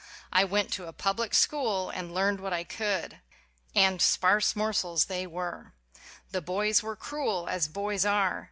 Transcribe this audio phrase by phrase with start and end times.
[0.33, 3.19] I went to a public school and learned what I could.
[3.75, 5.73] And sparse morsels they were!
[6.31, 8.39] The boys were cruel, as boys are.